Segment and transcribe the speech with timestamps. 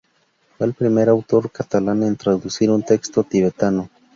[0.57, 3.87] Fue el primer autor catalán en traducir un texto tibetano.